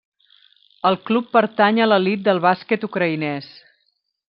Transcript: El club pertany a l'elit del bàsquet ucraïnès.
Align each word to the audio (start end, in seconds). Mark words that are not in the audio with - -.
El 0.89 0.97
club 1.09 1.27
pertany 1.37 1.81
a 1.85 1.87
l'elit 1.91 2.25
del 2.29 2.41
bàsquet 2.47 2.89
ucraïnès. 2.91 3.53